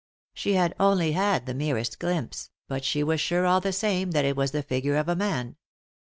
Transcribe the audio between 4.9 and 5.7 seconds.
of a man.